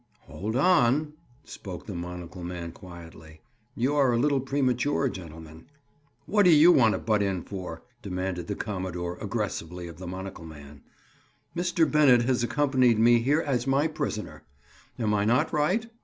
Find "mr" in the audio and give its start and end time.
11.55-11.85